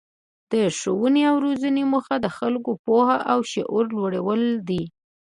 د 0.51 0.53
ښوونې 0.79 1.21
او 1.29 1.35
روزنې 1.45 1.83
موخه 1.91 2.15
د 2.21 2.27
خلکو 2.37 2.71
پوهه 2.85 3.17
او 3.31 3.39
شعور 3.51 3.85
لوړول 3.97 4.41
دي. 4.69 4.83